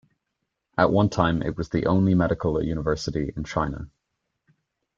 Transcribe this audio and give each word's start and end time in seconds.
At 0.79 0.91
one 0.91 1.09
time 1.09 1.43
it 1.43 1.55
was 1.57 1.69
the 1.69 1.85
only 1.85 2.15
medical 2.15 2.59
university 2.63 3.31
in 3.37 3.43
China. 3.43 3.87